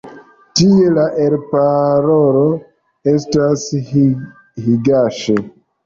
[0.59, 2.43] Tie la elparolo
[3.15, 5.43] estas higaŝi.